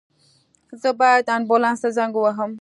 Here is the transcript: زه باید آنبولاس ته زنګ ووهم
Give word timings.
زه 0.81 0.89
باید 0.99 1.25
آنبولاس 1.35 1.77
ته 1.83 1.89
زنګ 1.97 2.13
ووهم 2.17 2.51